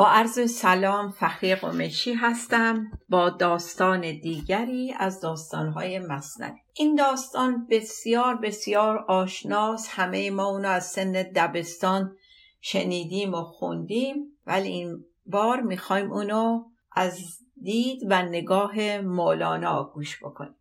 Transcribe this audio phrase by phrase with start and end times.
[0.00, 2.90] با عرض سلام فخری قمشی هستم.
[3.08, 6.58] با داستان دیگری از داستانهای مصنوی.
[6.74, 9.88] این داستان بسیار بسیار آشناس.
[9.90, 12.16] همه ما اونو از سن دبستان
[12.60, 14.16] شنیدیم و خوندیم.
[14.46, 17.18] ولی این بار می‌خوایم اونو از
[17.62, 20.54] دید و نگاه مولانا گوش بکنیم.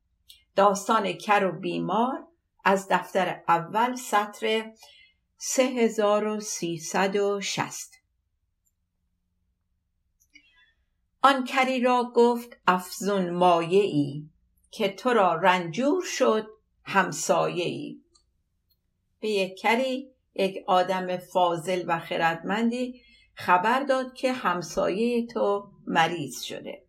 [0.55, 2.27] داستان کر و بیمار
[2.63, 4.71] از دفتر اول سطر
[5.37, 7.98] 3360
[11.21, 14.29] آن کری را گفت افزون مایه ای
[14.71, 16.47] که تو را رنجور شد
[16.83, 18.01] همسایه ای
[19.19, 23.01] به یک کری یک آدم فاضل و خردمندی
[23.33, 26.83] خبر داد که همسایه تو مریض شده.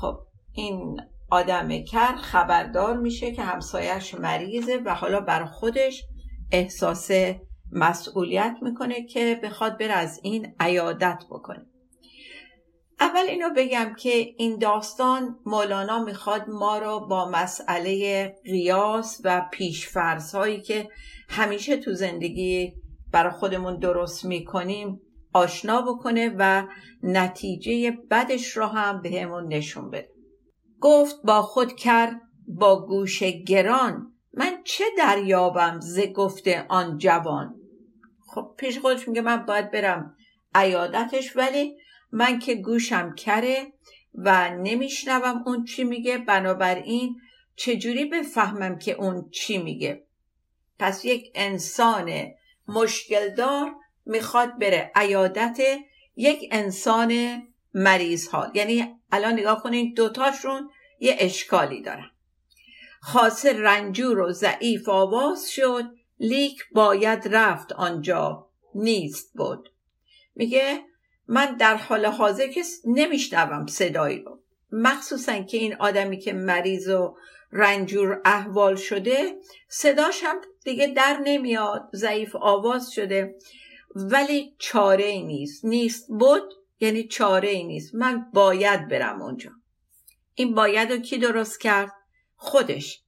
[0.00, 0.18] خب
[0.52, 6.04] این آدم کر خبردار میشه که همسایش مریضه و حالا بر خودش
[6.52, 7.10] احساس
[7.72, 11.71] مسئولیت می‌کنه که بخواد بر از این عیادت بکنه.
[13.02, 20.34] اول اینو بگم که این داستان مولانا می‌خواد ما رو با مسئله قیاس و پیشفرض
[20.34, 20.88] هایی که
[21.28, 22.72] همیشه تو زندگی
[23.12, 25.00] برای خودمون درست می‌کنیم
[25.32, 26.66] آشنا بکنه و
[27.02, 30.08] نتیجه بدش رو هم بهمون نشون بده.
[30.80, 34.12] گفت با خود کرد با گوش گران.
[34.34, 37.54] من چه دریابم ز گفته آن جوان؟
[38.34, 40.16] خب پیش خودش میگه من باید برم
[40.54, 41.76] عیادتش ولی
[42.12, 43.72] من که گوشم کره
[44.14, 46.18] و نمیشنوم اون چی میگه.
[46.18, 47.20] بنابراین
[47.56, 50.04] چجوری بفهمم که اون چی میگه؟
[50.78, 52.30] پس یک انسان
[52.68, 53.74] مشکلدار
[54.06, 55.58] می‌خواد بره عیادت
[56.16, 57.42] یک انسان
[57.74, 60.70] مریض ها یعنی الان نگاه کنین دوتاشون
[61.00, 62.10] یه اشکالی دارن.
[63.00, 65.84] خاصه رنجور و ضعیف آواز شد.
[66.20, 67.72] لیک باید رفت.
[67.72, 69.72] آنجا نیست بود.
[70.34, 70.80] میگه
[71.28, 74.42] من در حال حاضر که نمیشنوم صدایی رو.
[74.72, 77.16] مخصوصا که این آدمی که مریض و
[77.52, 79.34] رنجور احوال شده
[79.68, 83.34] صداش هم دیگه در نمیاد ضعیف آواز شده.
[83.94, 85.64] ولی چاره ای نیست.
[85.64, 87.94] نیست بود یعنی چاره ای نیست.
[87.94, 89.50] من باید برم اونجا.
[90.34, 91.92] این باید رو کی درست کرد؟
[92.36, 93.02] خودش.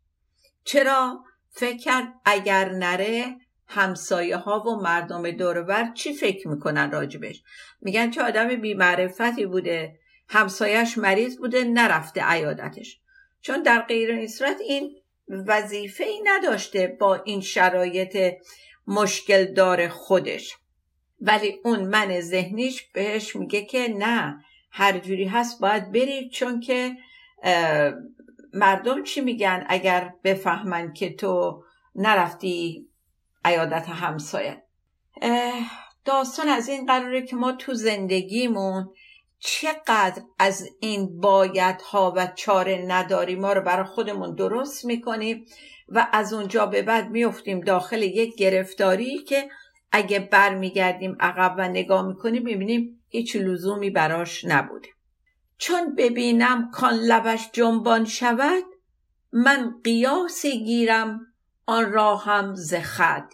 [0.64, 3.36] چرا؟ فکر کرد اگر نره
[3.66, 7.42] همسایه ها و مردم دورور چی فکر می‌کنن راجبش؟
[7.80, 9.98] میگن چه آدم بیمعرفتی بوده
[10.28, 13.00] همسایش مریض بوده نرفته عیادتش.
[13.40, 14.96] چون در غیر این صورت این
[15.28, 18.34] وظیفه ای نداشته با این شرایط
[18.86, 20.56] مشکل دار خودش.
[21.20, 26.96] ولی اون من ذهنیش بهش میگه که نه هر جوری هست باید برید چون که
[28.52, 31.64] مردم چی میگن؟ اگر بفهمن که تو
[31.94, 32.88] نرفتی
[33.44, 34.62] عیادت همسایه.
[36.04, 38.88] داستان از این قراره که ما تو زندگیمون
[39.38, 45.44] چقدر از این بایدها و چاره نداری ما رو برای خودمون درست می‌کنیم
[45.88, 49.48] و از اونجا به بعد میفتیم داخل یک گرفتاری که
[49.92, 54.88] اگه برمیگردیم عقب و نگاه می‌کنیم می‌بینیم هیچ لزومی براش نبوده.
[55.58, 58.64] چون ببینم کان لبش جنبان شود
[59.32, 61.20] من قیاسی گیرم
[61.66, 63.24] آن را هم زخد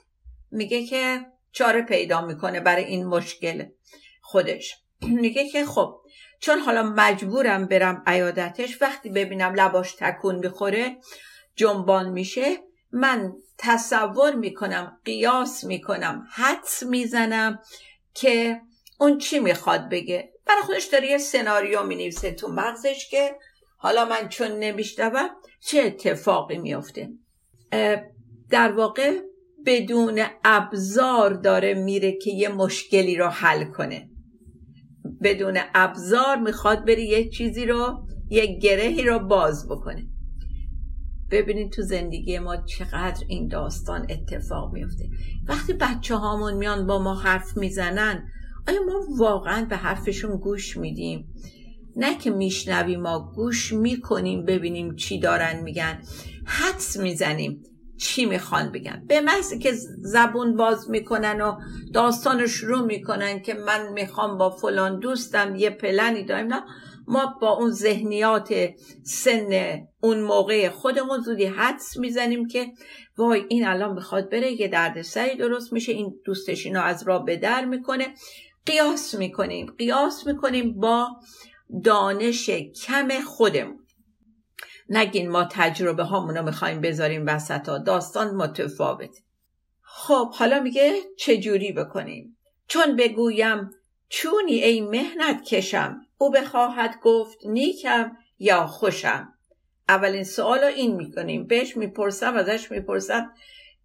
[0.51, 3.65] میگه که چاره پیدا می‌کنه برای این مشکل
[4.21, 4.77] خودش.
[5.23, 6.01] میگه که خب
[6.41, 10.97] چون حالا مجبورم برم عیادتش وقتی ببینم لباش تکون می‌خوره
[11.57, 12.57] جنبان میشه
[12.93, 17.59] من تصور می‌کنم قیاس می‌کنم حدس می‌زنم
[18.15, 18.61] که
[18.99, 20.33] اون چی می‌خواد بگه.
[20.47, 23.37] برای خودش داره یه سناریو می‌نویسه تو مغزش که
[23.77, 25.31] حالا من چون نمیشنوم
[25.61, 27.11] چه اتفاقی میفته
[28.51, 29.21] در واقع
[29.67, 34.11] بدون ابزار داره میره که یه مشکلی رو حل کنه.
[35.23, 40.07] بدون ابزار می‌خواد بری یه چیزی رو یه گرهی رو باز بکنه.
[41.31, 45.05] ببینید تو زندگی ما چقدر این داستان اتفاق میفته.
[45.49, 48.29] وقتی بچه هامون میان با ما حرف می‌زنن
[48.69, 51.35] آیا ما واقعا به حرفشون گوش میدیم؟
[51.97, 56.03] نه که میشنویم ما گوش می‌کنیم ببینیم چی دارن میگن.
[56.47, 57.63] حدس می‌زنیم.
[58.01, 61.57] چی می‌خوان بگن؟ به محضی که زبون باز می‌کنن و
[61.95, 66.63] داستان شروع می‌کنن که من می‌خوام با فلان دوستم یه پلنی داریم نه.
[67.07, 68.55] ما با اون ذهنیات
[69.03, 72.67] سن اون موقع خودمون زودی حدس می‌زنیم که
[73.19, 77.37] وای این الان می‌خواد بره یه دردسری درست میشه این دوستش اینو از راه به
[77.37, 78.07] در می‌کنه.
[78.67, 81.09] قیاس می‌کنیم قیاس می‌کنیم با
[81.85, 82.51] دانش
[82.87, 83.79] کم خودمون.
[84.91, 89.17] نگین ما تجربه هامونو می‌خوایم بذاریم وسط ها داستان متفاوت.
[89.83, 92.37] خب حالا میگه چجوری بکنیم؟
[92.69, 93.71] چون بگویم
[94.09, 99.33] چونی ای مهنت کشم او بخواهد گفت نیکم یا خوشم.
[99.89, 103.33] اولین سوال این می‌کنیم بهش می‌پرسم ازش می‌پرسم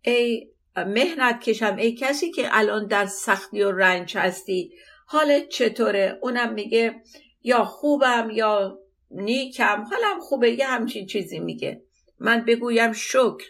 [0.01, 0.47] ای
[0.77, 4.71] مهنت کشم ای کسی که الان در سختی و رنج هستی
[5.07, 6.95] حالت چطوره؟ اونم میگه
[7.43, 8.79] یا خوبم یا
[9.15, 9.83] نیکم.
[9.83, 11.81] حالم خوبه یه همچین چیزی میگه.
[12.19, 13.45] من بگویم شکر.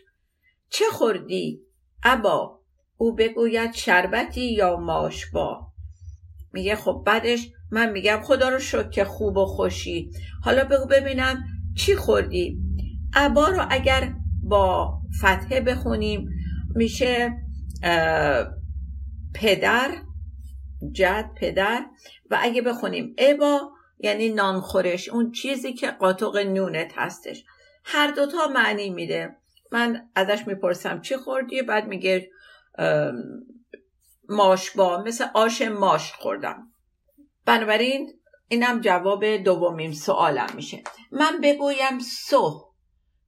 [0.69, 1.61] چه خوردی؟
[2.03, 2.59] ابا
[2.97, 5.67] او بگوید شربتی یا ماشبا
[6.53, 10.11] میگه خب بعدش من میگم خدا رو شکر که خوب و خوشی.
[10.43, 11.43] حالا بگو ببینم
[11.77, 12.59] چی خوردی؟
[13.13, 14.13] ابا رو اگر
[14.43, 16.29] با فتحه بخونیم
[16.75, 17.33] میشه
[19.33, 20.01] پدر
[20.91, 21.85] جد پدر.
[22.31, 27.43] و اگه بخونیم ابا یعنی نانخورش اون چیزی که قاطق نونت هستش.
[27.83, 29.35] هر دوتا معنی میده.
[29.71, 32.29] من ازش می‌پرسم چی خوردی؟ بعد میگه
[34.29, 36.71] ماش با مثل آش ماش خوردم.
[37.45, 38.13] بنابراین
[38.47, 40.83] اینم جواب دومیم سوالم میشه.
[41.11, 42.73] من بگویم سو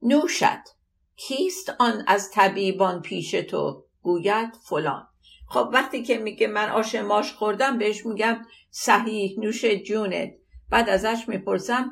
[0.01, 0.77] نوشت.
[1.15, 5.07] کیست آن از طبیبان پیش تو؟ گوید فلان.
[5.49, 10.33] خب وقتی که میگه من آش ماش خوردم بهش میگم صحیح نوش جونت.
[10.69, 11.91] بعد ازش می‌پرسم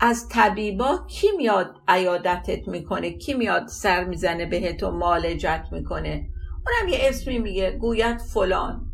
[0.00, 6.28] از طبیبا کی میاد عیادتت می‌کنه؟ کی میاد سر می‌زنه بهت و مالجت می‌کنه؟
[6.66, 8.92] اونم یه اسمی میگه گوید فلان.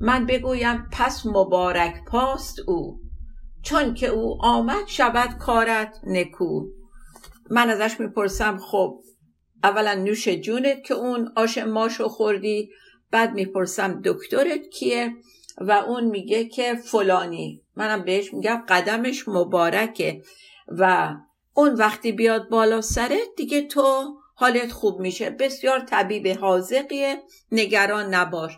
[0.00, 3.00] من بگویم پس مبارک پاست او.
[3.62, 6.66] چون که او آمد شود کارت نکو.
[7.50, 9.00] من ازش می‌پرسم خب
[9.62, 12.70] اولا نوش جونت که اون آش ماشو خوردی
[13.10, 15.12] بعد می‌پرسم دکترت کیه؟
[15.60, 17.63] و اون میگه که فلانی.
[17.76, 20.22] منم بهش میگم قدمش مبارکه.
[20.68, 21.14] و
[21.54, 25.30] اون وقتی بیاد بالا سرت دیگه تو حالت خوب میشه.
[25.30, 27.22] بسیار طبیب حاضقیه
[27.52, 28.52] نگران نباش.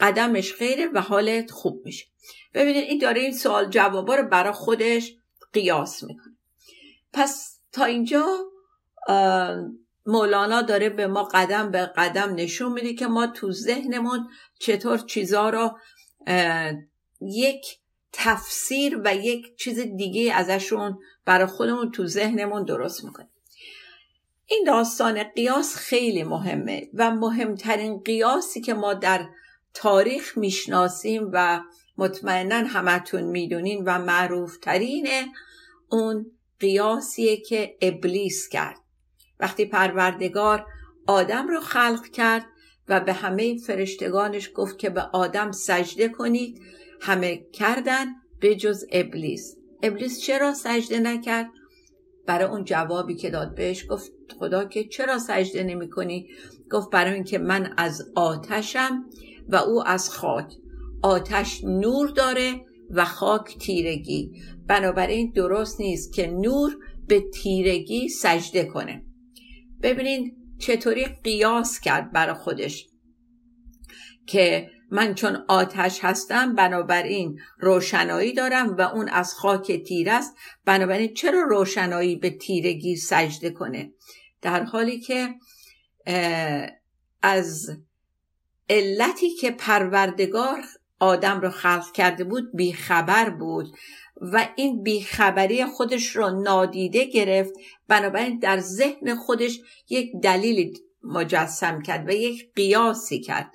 [0.00, 2.06] قدمش خیره و حالت خوب میشه.
[2.54, 5.16] ببینید این داره این سوال جوابا رو برای خودش
[5.52, 6.36] قیاس می‌کنه.
[7.12, 8.26] پس تا اینجا
[10.06, 14.28] مولانا داره به ما قدم به قدم نشون میده که ما تو ذهنمون
[14.60, 15.78] چطور چیزا رو
[17.20, 17.79] یک
[18.12, 23.30] تفسیر و یک چیز دیگه ازشون برای خودمون تو ذهنمون درست می‌کنیم.
[24.46, 29.26] این داستان قیاس خیلی مهمه و مهمترین قیاسی که ما در
[29.74, 31.60] تاریخ می‌شناسیم و
[31.98, 35.08] مطمئنا همتون می‌دونین و معروفترین
[35.88, 36.26] اون
[36.60, 38.76] قیاسیه که ابلیس کرد.
[39.40, 40.66] وقتی پروردگار
[41.06, 42.46] آدم رو خلق کرد
[42.88, 46.62] و به همه فرشتگانش گفت که به آدم سجده کنید
[47.00, 48.06] همه کردن
[48.40, 49.56] به جز ابلیس.
[49.82, 51.50] ابلیس چرا سجده نکرد؟
[52.26, 56.28] برای اون جوابی که داد بهش گفت خدا که چرا سجده نمی کنی؟
[56.70, 59.04] گفت برای اینکه من از آتشم
[59.48, 60.52] و او از خاک.
[61.02, 62.60] آتش نور داره
[62.90, 64.32] و خاک تیرگی.
[64.66, 69.02] بنابراین درست نیست که نور به تیرگی سجده کنه.
[69.82, 72.86] ببینید چطوری قیاس کرد برای خودش
[74.26, 80.36] که من چون آتش هستم بنابراین روشنایی دارم و اون از خاک تیر است.
[80.64, 83.92] بنابراین چرا روشنایی به تیرگی سجده کنه؟
[84.42, 85.34] در حالی که
[87.22, 87.70] از
[88.70, 90.58] علتی که پروردگار
[91.00, 93.66] آدم رو خلق کرده بود بیخبر بود
[94.20, 97.52] و این بیخبری خودش رو نادیده گرفت.
[97.88, 103.52] بنابراین در ذهن خودش یک دلیل مجسم کرد و یک قیاسی کرد.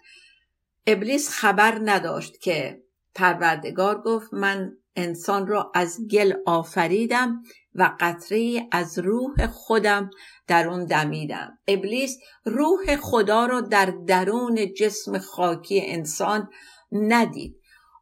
[0.87, 2.81] ابلیس خبر نداشت که
[3.15, 7.41] پروردگار گفت من انسان را از گل آفریدم
[7.75, 10.09] و قطره از روح خودم
[10.47, 11.57] در اون دمیدم.
[11.67, 16.49] ابلیس روح خدا را در درون جسم خاکی انسان
[16.91, 17.55] ندید.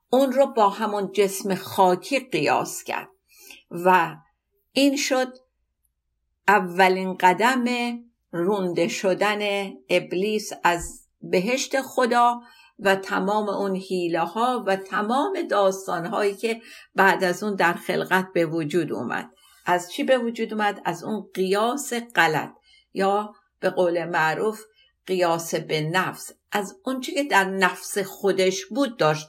[0.09, 3.09] اون رو با همون جسم خاکی قیاس کرد
[3.71, 4.15] و
[4.71, 5.33] این شد
[6.47, 7.65] اولین قدم
[8.31, 12.39] رونده شدن ابلیس از بهشت خدا
[12.83, 16.61] و تمام اون حیله ها و تمام داستان هایی که
[16.95, 19.29] بعد از اون در خلقت به وجود اومد.
[19.65, 22.49] از چی به وجود اومد؟ از اون قیاس غلط
[22.93, 24.61] یا به قول معروف
[25.05, 26.31] قیاس به نفس.
[26.51, 29.27] از اونچه که در نفس خودش بود داشت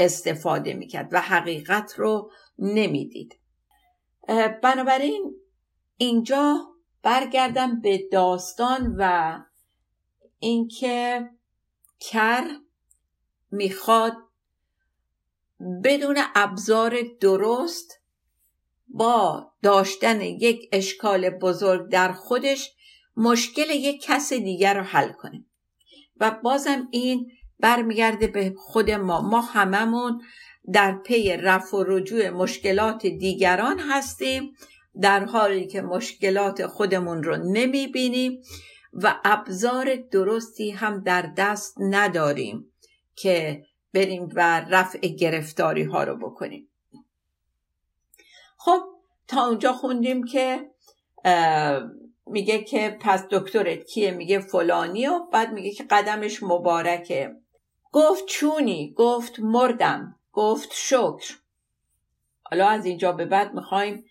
[0.00, 3.38] استفاده می‌کرد و حقیقت رو نمی‌دید.
[4.62, 5.34] بنابراین
[5.96, 6.56] اینجا
[7.02, 9.38] برگردم به داستان و
[10.38, 11.30] اینکه
[12.00, 12.44] کر
[13.50, 14.12] می‌خواد
[15.84, 18.00] بدون ابزار درست
[18.88, 22.72] با داشتن یک اشکال بزرگ در خودش
[23.16, 25.44] مشکل یک کس دیگر رو حل کنه.
[26.20, 29.20] و بازم این برمیگرده به خود ما.
[29.20, 30.22] ما هممون
[30.72, 34.56] در پی رفع و رجوع مشکلات دیگران هستیم
[35.00, 38.40] در حالی که مشکلات خودمون رو نمی بینیم
[38.92, 42.73] و ابزار درستی هم در دست نداریم.
[43.16, 46.68] که بریم و رفع گرفتاری ها رو بکنیم.
[48.56, 48.80] خب
[49.28, 50.70] تا اونجا خوندیم که
[52.26, 57.36] میگه که پس دکترت کیه؟ میگه فلانی و بعد میگه که قدمش مبارکه.
[57.92, 60.16] گفت چونی؟ گفت مردم.
[60.32, 61.34] گفت شکر.
[62.50, 64.04] حالا از اینجا به بعد می‌خوایم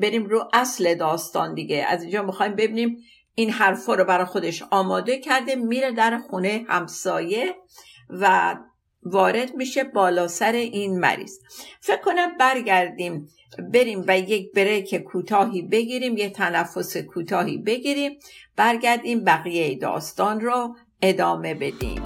[0.00, 1.84] بریم رو اصل داستان دیگه.
[1.88, 3.04] از اینجا می‌خوایم ببینیم
[3.40, 7.54] این حرفا رو برای خودش آماده کرده میره در خونه همسایه
[8.10, 8.56] و
[9.02, 11.38] وارد میشه بالا سر این مریض.
[11.80, 13.28] فکر کنم برگردیم
[13.72, 18.18] بریم و یک بریک کوتاهی بگیریم یه تنفس کوتاهی بگیریم
[18.56, 22.02] برگردیم بقیه داستان رو ادامه بدیم.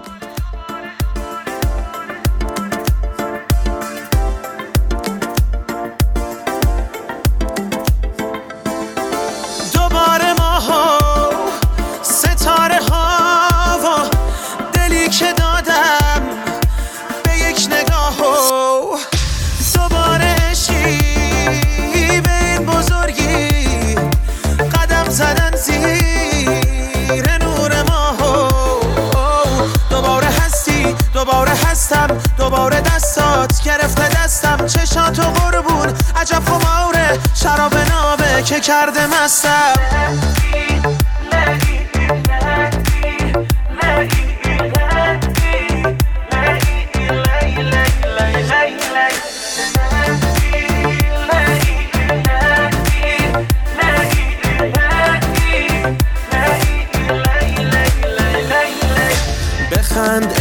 [38.54, 39.74] که کرده مستم؟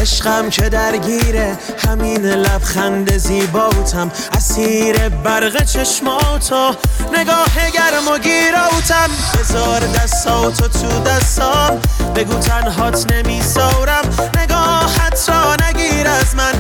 [0.03, 1.58] عشقم که درگیره.
[1.88, 4.12] همین لبخند زیباتم.
[4.34, 6.75] اسیر برق چشماتو.
[7.15, 11.79] نگاه گرم و گیراوتم بذار دستاتو تو دستام
[12.15, 14.03] بگو تنهات نمیسارم.
[14.38, 16.52] نگاهت را نگیر از من.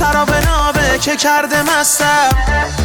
[0.00, 2.79] شراب نابه که کرده مستم.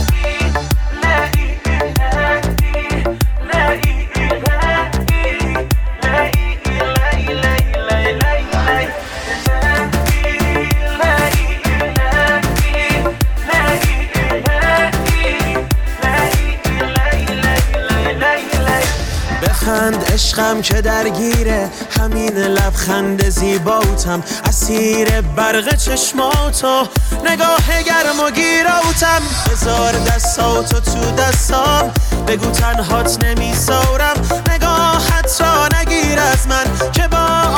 [20.46, 21.70] عشقم که درگیره.
[22.00, 24.24] همین لبخند زیباتم.
[24.46, 26.88] اسیر برق چشماتو.
[27.26, 29.22] نگاه گرم و گیراوتم
[29.52, 31.92] بذار دستاتو تو دستام.
[32.28, 34.16] بگو تنهات نمیسارم.
[34.50, 37.18] نگاهت را نگیر از من که با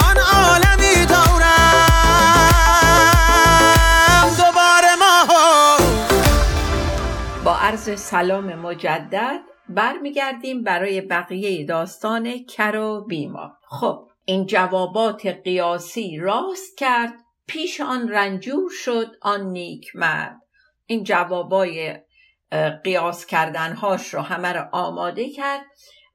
[0.09, 1.47] آن عالمی دارم.
[4.37, 5.25] دوباره ما
[7.43, 16.17] با عرض سلام مجدد برمیگردیم برای بقیه داستان کر و بیمار خب این جوابات قیاسی
[16.17, 17.13] راست کرد
[17.47, 20.41] پیش آن رنجور شد آن نیک مرد
[20.85, 21.99] این جوابای
[22.83, 25.65] قیاس کردنهاش رو همه رو آماده کرد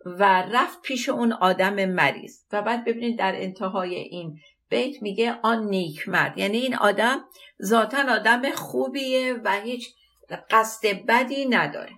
[0.05, 2.45] و رفت پیش اون آدم مریض.
[2.53, 7.25] و بعد ببینید در انتهای این بیت میگه آن نیک مرد یعنی این آدم
[7.63, 9.95] ذاتا آدم خوبیه و هیچ
[10.51, 11.93] قصد بدی نداره.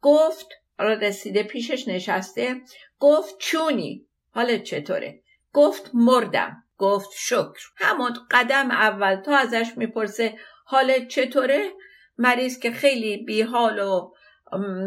[0.00, 0.48] گفت
[0.80, 2.60] حالا رسیده پیشش نشسته.
[2.98, 4.06] گفت چونی.
[4.30, 5.22] حالت چطوره؟
[5.52, 6.64] گفت مردم.
[6.78, 7.60] گفت شکر.
[7.76, 11.70] همون قدم اول تا ازش می‌پرسه حالت چطوره؟
[12.18, 14.12] مریض که خیلی بیحال و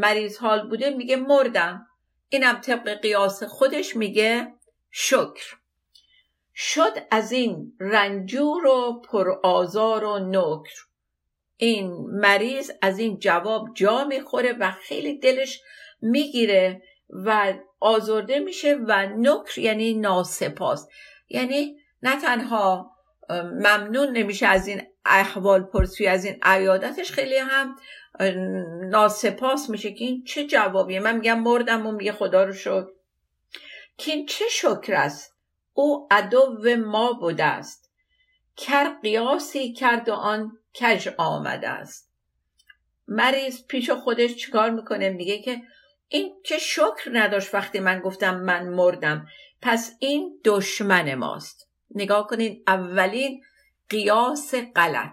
[0.01, 1.87] مریض حال بوده میگه مردم.
[2.29, 4.47] اینم طبق قیاس خودش میگه
[4.91, 5.55] شکر.
[6.55, 10.73] شد از این رنجور و پرآزار و نکر.
[11.57, 15.61] این مریض از این جواب جا می‌خوره و خیلی دلش
[16.03, 20.87] می‌گیره و آزرده میشه و نکر یعنی ناسپاس.
[21.29, 22.91] یعنی نه تنها
[23.29, 27.75] ممنون نمیشه از این احوال پرسوی از این عیادتش خیلی هم
[28.89, 30.99] ناسپاس میشه که این چه جوابیه.
[30.99, 32.93] من میگم مردم و میگه خدا رو شد
[33.97, 35.37] که این چه شکر است؟
[35.73, 37.91] او عدو ما بوده است.
[38.55, 42.11] کر قیاسی کرد و آن کج آمده است.
[43.07, 45.61] مریض پیش خودش چیکار می‌کنه؟ میگه که
[46.13, 49.27] این چه شکر نداشت وقتی من گفتم من مردم.
[49.61, 51.69] پس این دشمن ماست.
[51.95, 53.41] نگاه کنین اولین
[53.89, 55.09] قیاس غلط.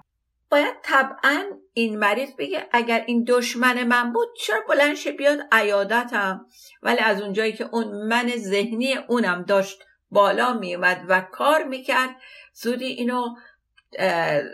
[0.50, 6.46] باید طبعا این مریض بگه اگر این دشمن من بود چرا بلنش بیاد عیادتم؟
[6.82, 12.10] ولی از اونجایی که اون من ذهنی اونم داشت بالا میومد و کار می‌کرد
[12.52, 13.34] زودی اینو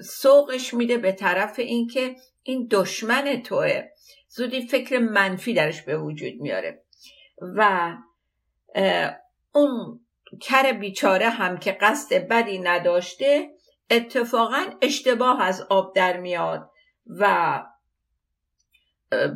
[0.02, 3.82] سوقش میده به طرف اینکه این دشمن توه.
[4.36, 6.82] زودی فکر منفی درش به وجود میاره.
[7.56, 7.92] و
[9.52, 10.00] اون
[10.40, 13.50] کر بیچاره هم که قصد بدی نداشته
[13.90, 16.70] اتفاقا اشتباه از آب در میاد
[17.06, 17.62] و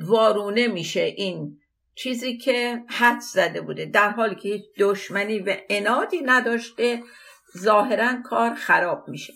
[0.01, 1.61] وارونه میشه این
[1.95, 3.85] چیزی که حد زده بوده.
[3.85, 7.03] در حالی که هیچ دشمنی و انادی نداشته
[7.59, 9.33] ظاهرا کار خراب میشه.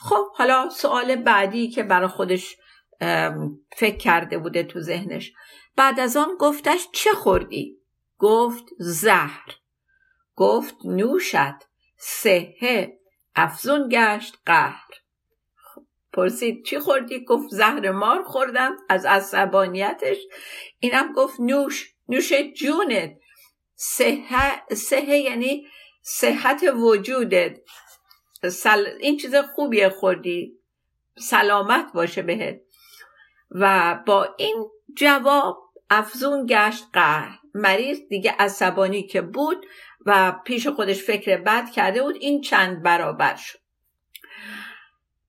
[0.00, 2.56] خب حالا سوال بعدی که برای خودش
[3.76, 5.32] فکر کرده بوده تو ذهنش.
[5.76, 7.78] بعد از آن گفتش چه خوردی؟
[8.18, 9.54] گفت زهر.
[10.36, 11.66] گفت نوشت
[11.96, 12.98] سهه
[13.36, 14.88] افزون گشت قهر.
[16.12, 20.16] پرسید چی خوردی؟ گفت زهر مار خوردم از عصبانیتش.
[20.78, 23.18] اینم گفت نوش نوش جونت.
[23.74, 25.66] سهه, سهه یعنی
[26.02, 27.58] صحت وجودت.
[29.00, 30.58] این چیز خوبیه خوردی.
[31.18, 32.60] سلامت باشه بهت.
[33.54, 37.38] و با این جواب افزون گشت قهر.
[37.54, 39.66] مریض دیگه عصبانی که بود
[40.06, 43.58] و پیش خودش فکر بد کرده بود این چند برابر شد.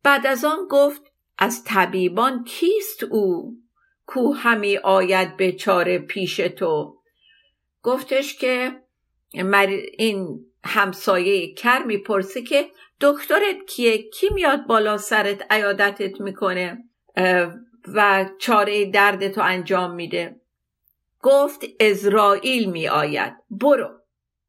[0.04, 1.02] بعد از آن گفت
[1.38, 3.54] از طبیبان کیست او؟
[4.06, 6.98] کو همی آید به چاره پیش تو؟
[7.84, 8.82] گفتش که
[9.98, 12.70] این همسایه کر می‌پرسه که
[13.02, 16.78] دکترت کیه؟ کی میاد بالا سرت عیادتت می‌کنه؟
[17.94, 20.42] و چاره دردتو انجام میده.
[21.22, 23.90] گفت ازرائیل می آید برو.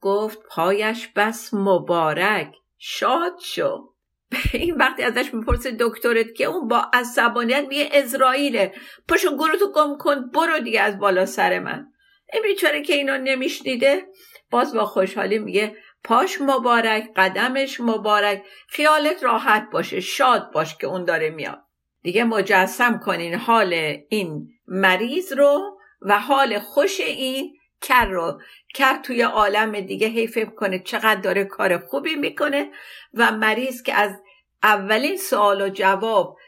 [0.01, 2.55] گفت پایش بس مبارک.
[2.79, 3.95] شاد شو.
[4.53, 8.75] این وقتی ازش می‌پرسه دکترت که اون با عصبانیت میگه اسرائیله
[9.09, 11.87] پشو گروتو گم کن برو دیگه از بالا سر من.
[12.33, 14.07] این بیچاره که اینو نمیشنیده
[14.51, 21.05] باز با خوشحالی میگه پاش مبارک قدمش مبارک خیالت راحت باشه شاد باش که اون
[21.05, 21.64] داره میاد.
[22.05, 28.41] دیگه مجسم کنین حال این مریض رو و حال خوش این کر رو.
[28.75, 32.71] کر توی عالم دیگه هی فکر کنه چقدر داره کار خوبی می‌کنه
[33.15, 34.23] و مریض که از
[34.63, 36.39] اولین سوال و جواب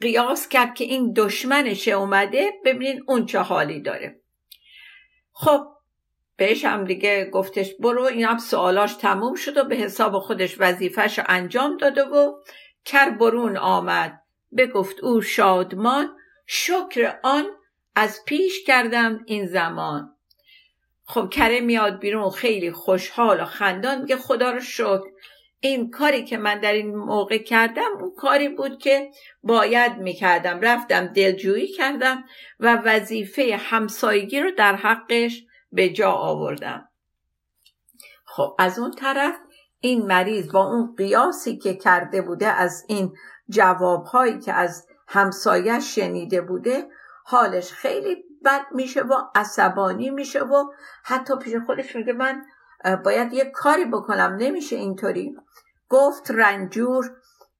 [0.00, 4.20] قیاس کرد که این دشمنشه اومده ببینین اون چه حالی داره.
[5.32, 5.66] خب
[6.36, 11.18] بهش هم دیگه گفتش برو این هم سوالاش تموم شد و به حساب خودش وظیفش
[11.18, 12.32] رو انجام داده و
[12.84, 14.21] کر برون آمد.
[14.56, 17.44] بگفت او شادمان شکر آن
[17.94, 20.16] از پیش کردم این زمان.
[21.04, 25.02] خب کره میاد بیرون خیلی خوشحال و خندان میگه خدا رو شکر.
[25.60, 29.10] این کاری که من در این موقع کردم اون کاری بود که
[29.42, 30.60] باید می‌کردم.
[30.60, 32.24] رفتم دلجویی کردم
[32.60, 36.88] و وظیفه همسایگی رو در حقش به جا آوردم.
[38.24, 39.34] خب از اون طرف
[39.80, 43.12] این مریض با اون قیاسی که کرده بوده از این
[43.52, 46.88] جوابهایی که از همسایه شنیده بوده
[47.24, 50.64] حالش خیلی بد میشه و عصبانی میشه و
[51.04, 52.42] حتی پیش خودش میگه من
[53.04, 55.36] باید یه کاری بکنم نمیشه اینطوری.
[55.88, 57.16] گفت رنجور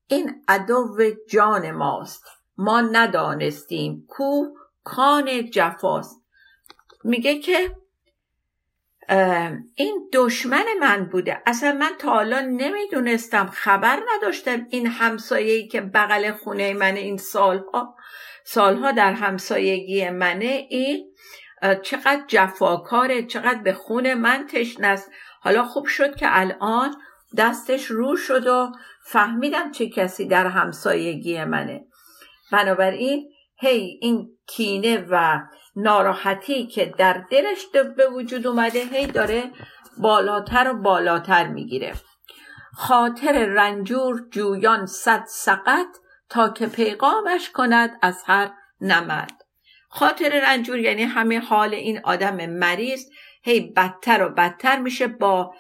[0.07, 0.97] این عدو
[1.29, 2.25] جان ماست
[2.57, 4.45] ما ندانستیم کو
[4.85, 6.23] کان جفاست.
[7.05, 7.77] میگه که
[9.75, 11.43] این دشمن من بوده.
[11.47, 17.97] اصلا من تا حالا نمی‌دونستم خبر نداشتم این همسایه‌ای که بغل خونه من این سالها
[18.45, 21.15] سالها در همسایگی منه این
[21.83, 26.95] چقدر جفاکاره چقدر به خون من تشنست حالا خوب شد که الان
[27.37, 28.73] دستش رو شد و
[29.05, 31.85] فهمیدم چه کسی در همسایگی منه.
[32.53, 33.32] بنابراین
[33.63, 35.41] هی این کینه و
[35.77, 39.51] ناراحتی که در دلش به وجود اومده هی داره
[39.99, 41.93] بالاتر و بالاتر می‌گیره.
[42.75, 45.87] خاطر رنجور جویان صد سقط
[46.29, 49.31] تا که پیغامش کند از هر نمد.
[49.89, 53.05] خاطر رنجور یعنی همه حال این آدم مریض
[53.43, 55.55] هی بدتر و بدتر میشه با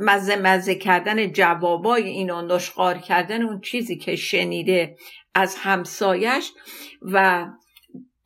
[0.00, 4.96] مزه مزه کردن جوابای این و نشخار کردن اون چیزی که شنیده
[5.34, 6.52] از همسایش
[7.02, 7.46] و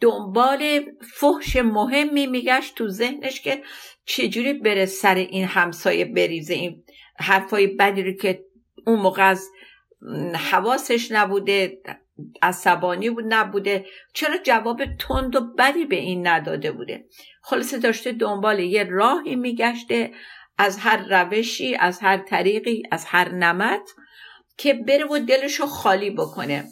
[0.01, 0.81] دنبال
[1.15, 3.63] فحش مهمی میگشت تو ذهنش که
[4.05, 6.55] چجوری بره سر این همسایه بریزه.
[6.55, 6.85] این
[7.17, 8.45] حرفای بدی رو که
[8.87, 9.49] اون موقع از
[10.35, 11.79] حواسش نبوده
[12.43, 13.87] عصبانی بود نبوده.
[14.15, 17.05] چرا جواب تند و بدی به این نداده بوده؟
[17.43, 20.11] خلاصه داشته دنبال یه راهی میگشته
[20.59, 23.91] از هر روشی از هر طریقی از هر نمت
[24.57, 26.65] که بره و دلشو خالی بکنه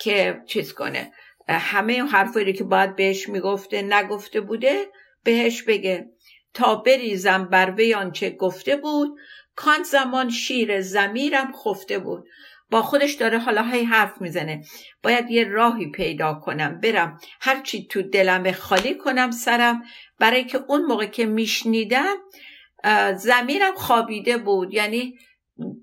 [0.00, 1.12] که چیز کنه.
[1.48, 4.86] همه حرفایی که باید بهش می‌گفته نگفته بوده
[5.24, 6.06] بهش بگه.
[6.54, 9.18] تا بریزم بر وی آنچه گفته بود
[9.56, 12.24] کان زمان شیر زمیرم خفته بود.
[12.72, 14.64] با خودش داره حالا های حرف می‌زنه.
[15.02, 19.82] باید یه راهی پیدا کنم برم هرچی تو دلم خالی کنم سرم.
[20.18, 22.16] برای که اون موقع که میشنیدم
[23.16, 24.74] زمیرم خوابیده بود.
[24.74, 25.18] یعنی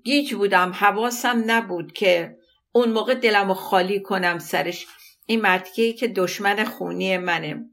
[0.04, 2.36] گیج بودم حواسم نبود که
[2.72, 4.86] اون موقع دلم خالی کنم سرش.
[5.26, 7.64] این مرتیه که دشمن خونی منه.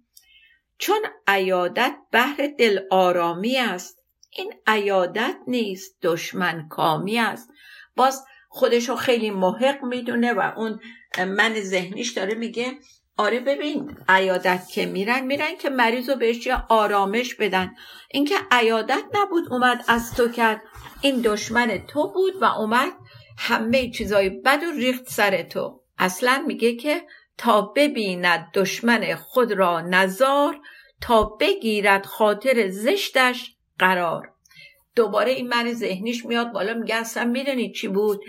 [0.77, 3.99] چون عیادت بهر دل آرامی است.
[4.31, 7.49] این عیادت نیست دشمن کامی است.
[7.95, 10.79] باز خودشو خیلی محق می‌دونه و اون
[11.27, 12.73] من ذهنیش داره میگه
[13.17, 17.75] آره ببین عیادت که میرن میرن که مریض رو بهش آرامش بدن.
[18.11, 20.61] اینکه عیادت نبود اومد از تو کرد
[21.01, 22.91] این دشمن تو بود و اومد
[23.37, 25.81] همه چیزای بد و ریخت سر تو.
[25.97, 27.01] اصلا میگه که
[27.37, 30.59] تا ببیند دشمن خود را نزار
[31.01, 34.33] تا بگیرد خاطر زشتش قرار.
[34.97, 38.21] دوباره این من ذهنیش میاد بالا میگه اصلا می‌دونی چی بود؟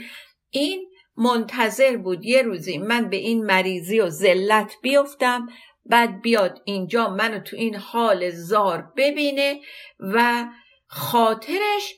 [0.51, 5.49] این منتظر بود یه روزی من به این مریضی و ذلت بیفتم
[5.87, 9.61] بعد بیاد اینجا منو تو این حال زار ببینه
[9.99, 10.47] و
[10.87, 11.95] خاطرش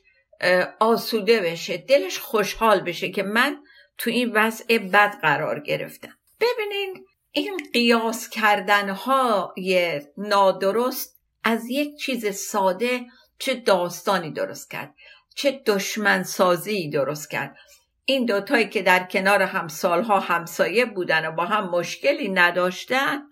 [0.81, 3.57] آسوده بشه دلش خوشحال بشه که من
[3.99, 6.19] تو این وضع بد قرار گرفتم.
[6.41, 13.01] ببینین این قیاس کردنهای نادرست از یک چیز ساده
[13.41, 14.95] چه داستانی درست کرد
[15.35, 17.57] چه دشمن سازی درست کرد.
[18.05, 23.23] این دوتایی که در کنار هم سالها همسایه بودن و با هم مشکلی نداشتن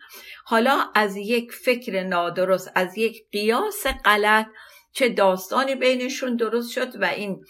[0.45, 4.47] حالا از یک فکر نادرست از یک قیاس غلط
[4.93, 7.45] چه داستانی بینشون درست شد و این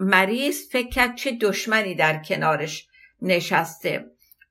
[0.00, 2.88] مریض فکر کرد چه دشمنی در کنارش
[3.22, 4.04] نشسته.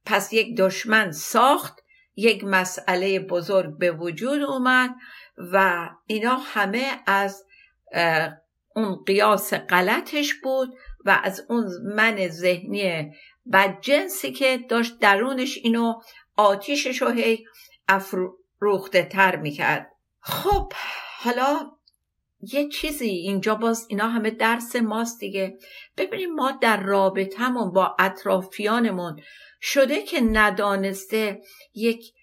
[0.05, 1.79] پس یک دشمن ساخت
[2.15, 4.95] یک مسئله بزرگ به وجود اومد.
[5.37, 7.45] و اینا همه از
[8.75, 10.69] اون قیاس غلطش بود
[11.05, 13.11] و از اون من ذهنی
[13.53, 15.93] بدجنسی که داشت درونش اینو
[16.37, 17.45] آتیشش رو هی
[17.87, 19.91] افروخته تر می‌کرد.
[20.19, 20.73] خب
[21.19, 21.71] حالا
[22.41, 25.57] یه چیزی اینجا باز اینا همه درس ماست دیگه.
[25.97, 29.19] ببینیم ما در رابطمون با اطرافیانمون
[29.61, 31.41] شده که ندانسته
[31.73, 32.13] یک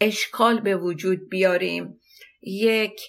[0.00, 2.00] اشکال به وجود بیاریم.
[2.46, 3.00] یک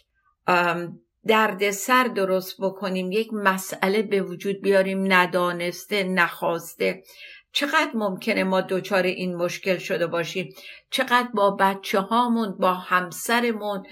[1.28, 7.04] دردسر درست بکنیم یک مسئله به وجود بیاریم ندانسته نخواسته.
[7.52, 10.54] چقدر ممکنه ما دچار این مشکل شده باشیم؟
[10.90, 13.84] چقدر با بچه هامون با همسرمون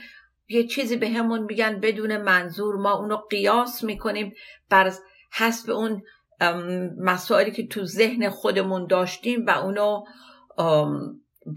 [0.49, 4.33] یه چیزی به همون میگن بدون منظور ما اونو قیاس می‌کنیم
[4.69, 4.93] بر
[5.33, 6.01] حسب اون
[6.97, 10.03] مسائلی که تو ذهن خودمون داشتیم و اونو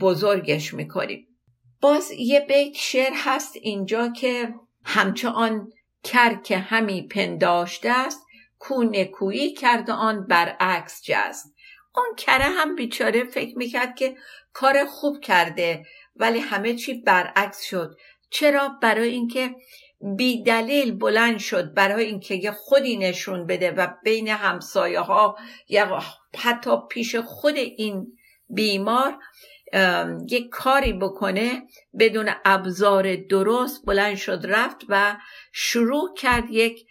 [0.01, 1.27] بزرگش می‌کنیم.
[1.81, 5.73] باز یه بیت شعر هست اینجا که همچه آن
[6.45, 8.27] که همی پنداشته است
[8.59, 11.55] کو نکویی کرده آن برعکس جست.
[11.95, 14.17] اون کره هم بیچاره فکر می‌کرد که
[14.53, 15.87] کار خوب کرده
[16.17, 17.97] ولی همه چی برعکس شد.
[18.31, 19.55] چرا؟ برای اینکه
[20.17, 25.37] بی دلیل بلند شد برای اینکه یه خودی نشون بده و بین همسایه ها
[25.69, 26.03] یا
[26.39, 29.19] حتی پیش خود این بیمار
[30.31, 31.63] یک کاری بکنه
[31.99, 35.17] بدون ابزار درست بلند شد رفت و
[35.53, 36.87] شروع کرد یک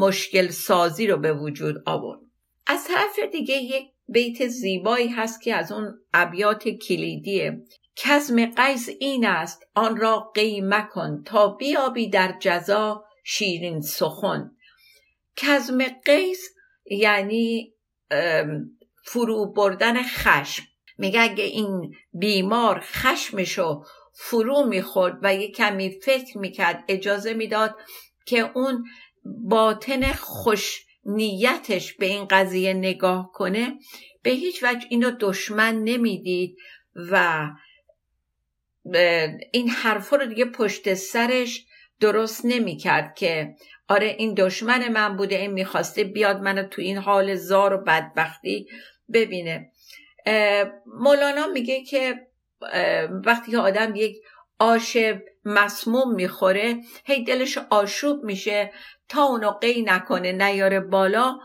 [0.00, 2.20] مشکل سازی رو به وجود آورد.
[2.66, 7.62] از طرف دیگه یک بیت زیبایی هست که از اون ابیات کلیدیه.
[7.96, 14.50] کزم قیس این است آن را قیمه کن تا بیابی در جزا شیرین سخن.
[15.36, 16.48] کزم قیس
[16.90, 17.74] یعنی
[19.04, 20.62] فرو بردن خشم.
[20.98, 27.76] میگه اگه این بیمار خشمشو فرو می‌خورد و یه کمی فکر می‌کرد اجازه می‌داد
[28.26, 28.84] که اون
[29.24, 33.78] باطن خوش نیتش به این قضیه نگاه کنه
[34.22, 36.56] به هیچ وجه اینو دشمن نمی‌دید
[36.94, 37.46] و
[39.52, 41.64] این حرفا رو دیگه پشت سرش
[42.00, 43.54] درست نمی‌کرد که
[43.88, 48.66] آره این دشمن من بوده این می‌خواسته بیاد منو تو این حال زار و بدبختی
[49.12, 49.72] ببینه.
[50.86, 52.26] مولانا میگه که
[53.24, 54.16] وقتی که آدم یک
[54.58, 54.96] آش
[55.44, 58.72] مسموم می‌خوره هی دلش آشوب میشه
[59.08, 61.38] تا اونو قی نکنه نیاره بالا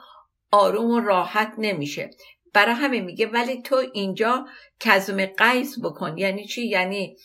[0.52, 2.10] آروم و راحت نمیشه.
[2.54, 4.46] برای همه میگه ولی تو اینجا
[4.80, 6.18] کزم قیز بکن.
[6.18, 7.18] یعنی چی؟ یعنی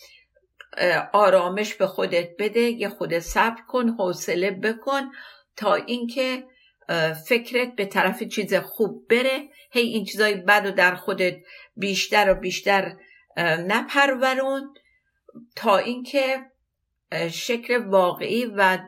[1.13, 5.03] آرامش به خودت بده یه خود صبر کن حوصله بکن
[5.57, 6.45] تا اینکه
[7.29, 11.37] فکرت به طرف چیز خوب بره هی این چیزای بد و در خودت
[11.77, 12.97] بیشتر و بیشتر
[13.67, 14.75] نپرورون
[15.57, 16.39] تا اینکه
[17.31, 18.79] شکل واقعی و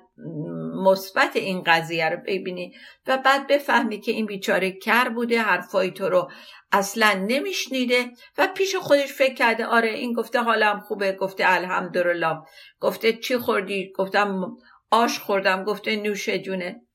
[0.84, 2.74] مثبت این قضیه رو ببینی
[3.06, 6.30] و بعد بفهمی که این بیچاره کر بوده حرفای تو رو
[6.72, 12.36] اصلا نمیشنیده و پیش خودش فکر کرده آره این گفته حالم خوبه گفته الحمدلله
[12.80, 14.56] گفته چی خوردی؟ گفتم
[14.90, 16.87] آش خوردم گفته نوش جونه.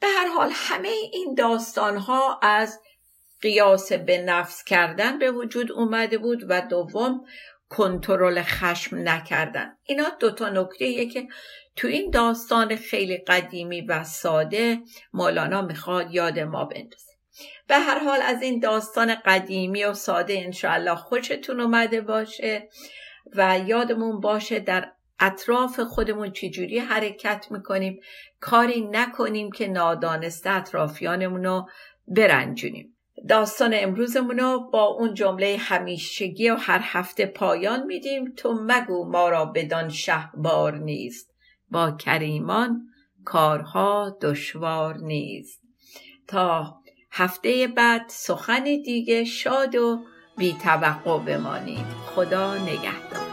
[0.00, 2.80] به هر حال همه این داستان ها از
[3.40, 7.24] قیاس به نفس کردن به وجود اومده بود و دوم
[7.68, 9.76] کنترل خشم نکردن.
[9.82, 11.28] اینا دوتا نکته که
[11.76, 14.78] تو این داستان خیلی قدیمی و ساده
[15.12, 17.10] مولانا می‌خواد یاد ما بندازه.
[17.66, 22.68] به هر حال از این داستان قدیمی و ساده انشاءالله خوشتون اومده باشه
[23.36, 28.00] و یادمون باشه در اطراف خودمون چجوری حرکت می‌کنیم
[28.40, 31.68] کاری نکنیم که نادانسته اطرافیانمون رو
[32.08, 32.96] برنجونیم.
[33.28, 38.32] داستان امروزمون رو با اون جمله همیشگی و هر هفته پایان میدیم.
[38.36, 41.30] تو مگو ما را بدان شهبار نیست.
[41.70, 42.86] با کریمان
[43.24, 45.60] کارها دشوار نیست.
[46.28, 46.74] تا
[47.12, 50.04] هفته بعد سخن دیگه شاد و
[50.36, 51.86] بی توقع بمانید.
[52.14, 53.29] خدا نگهدار.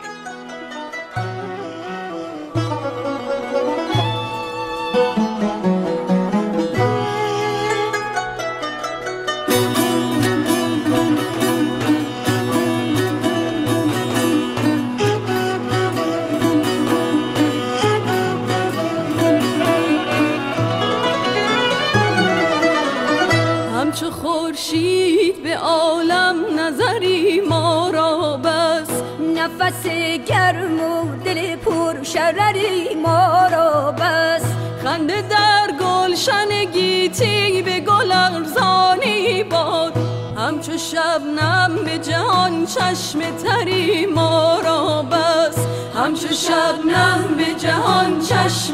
[30.18, 34.44] گرم و دل پر شرری ما را بس.
[34.84, 39.94] خنده در گلشن گیتی به گل ارزانی باد.
[40.38, 45.58] همچو شبنم به جهان چشم تری ما را بس.
[45.96, 48.74] همچو شبنم به جهان چشم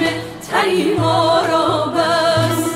[0.51, 2.73] تری ما را بس.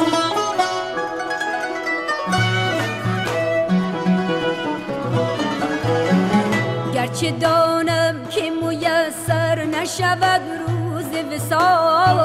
[6.94, 7.67] گرچه دانم
[11.24, 12.18] وسال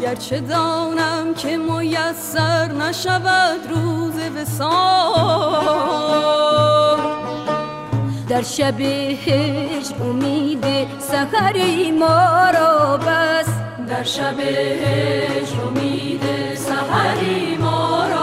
[0.00, 5.76] گرچه دانم که میسر نشود روز وسال
[8.28, 10.64] در شب هجر امید
[10.98, 13.48] سحری ما را بس
[13.88, 16.22] در شب هجر امید
[16.54, 18.15] سحری ما را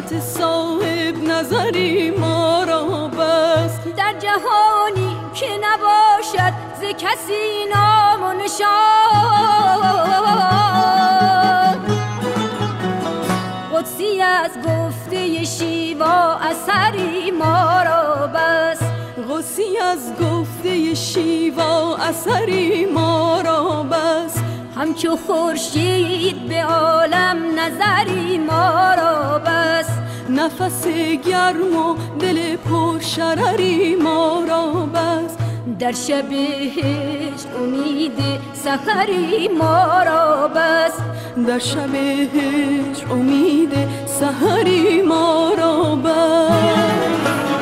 [0.00, 3.70] صحبت صاحب نظری ما را بس.
[3.96, 8.70] در جهانی که نباشد ز کسی نام و نشان.
[13.74, 18.80] قدسی از گفته شیوا اثری ما را بس.
[19.30, 24.36] قدسی از گفته شیوا اثری ما را بس.
[24.76, 29.89] همچو خورشید به عالم نظری ما را بس.
[30.36, 30.86] نفس
[31.26, 35.36] گرم و دل پر شرری ما را بس.
[35.78, 38.18] در شب هجر امید
[38.52, 40.92] سحری ما را بس.
[41.46, 43.72] در شب هجر امید
[44.06, 47.59] سحری ما را بس.